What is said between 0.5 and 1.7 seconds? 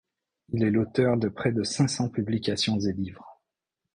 est l’auteur de près de